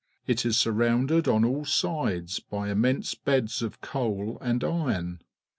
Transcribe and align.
It 0.25 0.47
is 0.47 0.57
surrounded 0.57 1.27
on 1.27 1.45
all 1.45 1.63
sides 1.63 2.39
by 2.39 2.71
immense 2.71 3.13
beds 3.13 3.61
of 3.61 3.81
coal_ 3.81 4.39
and 4.41 4.63
iron. 4.63 5.21